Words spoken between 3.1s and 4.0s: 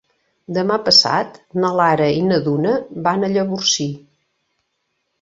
van a Llavorsí.